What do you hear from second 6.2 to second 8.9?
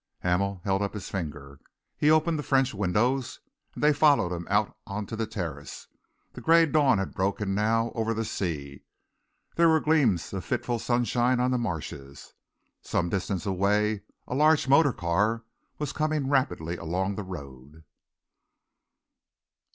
The grey dawn had broken now over the sea.